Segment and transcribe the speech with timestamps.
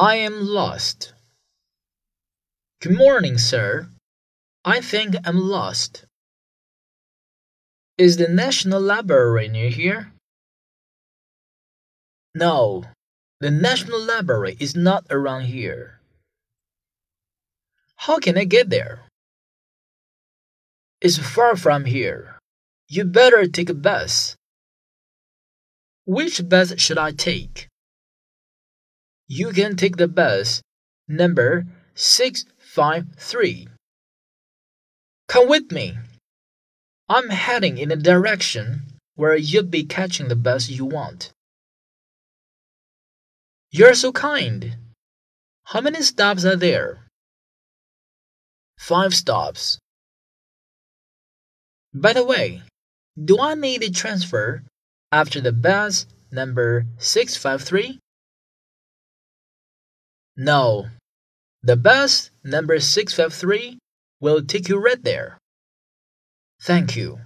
[0.00, 1.12] I am lost.
[2.80, 3.88] Good morning, sir.
[4.64, 6.04] I think I'm lost.
[7.98, 10.12] Is the National Library near here?
[12.32, 12.84] No,
[13.40, 15.98] the National Library is not around here.
[17.96, 19.00] How can I get there?
[21.00, 22.38] It's far from here.
[22.86, 24.36] You better take a bus.
[26.06, 27.66] Which bus should I take?
[29.28, 30.62] You can take the bus
[31.06, 33.68] number 653.
[35.28, 35.98] Come with me.
[37.10, 38.82] I'm heading in the direction
[39.16, 41.30] where you'll be catching the bus you want.
[43.70, 44.76] You're so kind.
[45.64, 47.04] How many stops are there?
[48.78, 49.78] Five stops.
[51.92, 52.62] By the way,
[53.22, 54.62] do I need a transfer
[55.12, 57.98] after the bus number 653?
[60.40, 60.86] No.
[61.64, 63.80] The bus number 653
[64.20, 65.36] will take you right there.
[66.62, 67.18] Thank you.